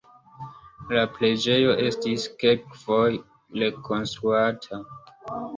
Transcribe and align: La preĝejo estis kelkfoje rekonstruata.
La 0.95 1.03
preĝejo 1.17 1.75
estis 1.89 2.25
kelkfoje 2.45 3.63
rekonstruata. 3.65 4.85